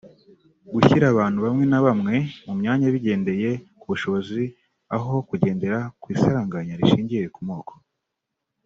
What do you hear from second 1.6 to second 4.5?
na bamwe mu myanya bigendeye ku bushobozi